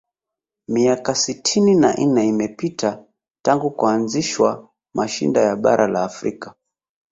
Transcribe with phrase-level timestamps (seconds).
[0.73, 3.05] miaka sitini na nne imepita
[3.41, 6.55] tangu kuanzishwa mashinda ya bara la afrika